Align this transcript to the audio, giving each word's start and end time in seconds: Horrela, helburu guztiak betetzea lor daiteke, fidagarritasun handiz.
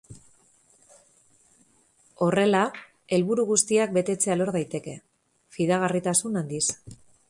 Horrela, 2.27 2.63
helburu 3.13 3.47
guztiak 3.53 3.95
betetzea 4.01 4.41
lor 4.41 4.55
daiteke, 4.59 4.99
fidagarritasun 5.59 6.43
handiz. 6.45 6.69